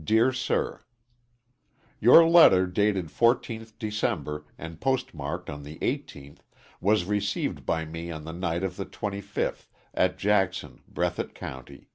Dear 0.00 0.30
Sir: 0.32 0.82
Your 1.98 2.24
letter 2.28 2.64
dated 2.64 3.06
14th 3.06 3.72
December, 3.76 4.44
and 4.56 4.80
postmarked 4.80 5.50
on 5.50 5.64
the 5.64 5.80
18th, 5.80 6.42
was 6.80 7.04
received 7.06 7.66
by 7.66 7.84
me 7.84 8.08
on 8.12 8.22
the 8.22 8.30
night 8.32 8.62
of 8.62 8.76
the 8.76 8.86
25th, 8.86 9.66
at 9.92 10.16
Jackson, 10.16 10.84
Breathitt 10.86 11.34
County. 11.34 11.88